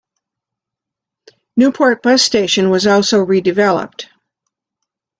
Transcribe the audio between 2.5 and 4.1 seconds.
was also redeveloped.